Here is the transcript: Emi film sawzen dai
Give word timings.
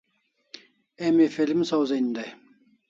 Emi 1.05 1.27
film 1.35 1.59
sawzen 1.69 2.07
dai 2.15 2.29